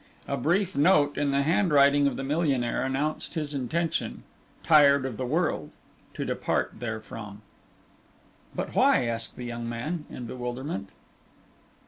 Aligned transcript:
A 0.27 0.35
brief 0.35 0.75
note 0.75 1.15
in 1.15 1.29
the 1.29 1.43
handwriting 1.43 2.07
of 2.07 2.15
the 2.15 2.23
millionaire 2.23 2.81
announced 2.83 3.35
his 3.35 3.53
intention, 3.53 4.23
"tired 4.63 5.05
of 5.05 5.15
the 5.17 5.27
world," 5.27 5.75
to 6.15 6.25
depart 6.25 6.73
therefrom. 6.79 7.43
"But 8.55 8.73
why?" 8.75 9.05
asked 9.05 9.35
the 9.35 9.45
young 9.45 9.69
man, 9.69 10.05
in 10.09 10.25
bewilderment. 10.25 10.89